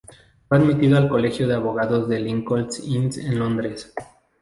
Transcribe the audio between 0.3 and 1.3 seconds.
Fue admitido al